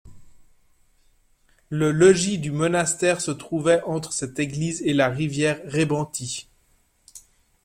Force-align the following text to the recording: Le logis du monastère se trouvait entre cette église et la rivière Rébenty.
Le 1.69 1.91
logis 1.91 2.39
du 2.39 2.49
monastère 2.49 3.21
se 3.21 3.29
trouvait 3.29 3.83
entre 3.83 4.13
cette 4.13 4.39
église 4.39 4.81
et 4.81 4.95
la 4.95 5.09
rivière 5.09 5.61
Rébenty. 5.65 6.47